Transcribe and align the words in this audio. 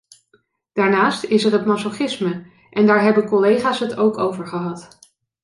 Daarnaast 0.73 1.23
is 1.25 1.43
er 1.43 1.51
het 1.51 1.65
masochisme 1.65 2.45
en 2.69 2.85
daar 2.85 3.01
hebben 3.01 3.25
collega's 3.25 3.79
het 3.79 3.95
ook 3.95 4.17
over 4.17 4.47
gehad. 4.47 4.99